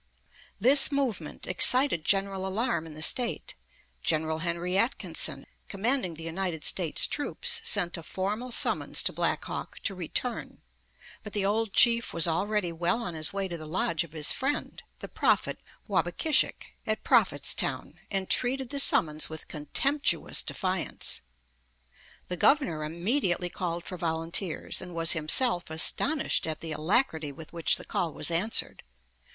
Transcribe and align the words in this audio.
This 0.59 0.91
movement 0.91 1.45
excited 1.45 2.03
general 2.05 2.47
alarm 2.47 2.87
in 2.87 2.95
the 2.95 3.03
State. 3.03 3.53
General 4.01 4.39
Henry 4.39 4.75
Atkinson, 4.75 5.45
commanding 5.67 6.15
the 6.15 6.23
United 6.23 6.63
States 6.63 7.05
troops, 7.05 7.61
sent 7.63 7.97
a 7.97 8.01
formal 8.01 8.51
summons 8.51 9.03
to 9.03 9.13
Black 9.13 9.45
Hawk 9.45 9.77
to 9.83 9.93
return; 9.93 10.63
but 11.21 11.33
the 11.33 11.45
old 11.45 11.73
chief 11.73 12.15
was 12.15 12.25
already 12.27 12.71
well 12.71 13.03
on 13.03 13.13
his 13.13 13.31
way 13.31 13.47
to 13.47 13.59
the 13.59 13.67
lodge 13.67 14.03
of 14.03 14.13
his 14.13 14.31
friend, 14.31 14.81
the 15.01 15.07
prophet 15.07 15.59
Wabokishick, 15.87 16.73
at 16.87 17.03
Prophetstown, 17.03 17.93
and 18.09 18.27
treated 18.27 18.69
the 18.71 18.79
summons 18.79 19.29
with 19.29 19.47
contemptuous 19.47 20.41
defiance. 20.41 21.21
The 22.27 22.37
Governor 22.37 22.83
immediately 22.83 23.49
called 23.49 23.83
for 23.83 23.97
volunteers, 23.97 24.81
and 24.81 24.95
was 24.95 25.11
himself 25.11 25.69
astonished 25.69 26.47
at 26.47 26.59
the 26.61 26.71
alacrity 26.71 27.31
with 27.31 27.53
which 27.53 27.75
the 27.75 27.85
call 27.85 28.11
was 28.13 28.31
answered. 28.31 28.81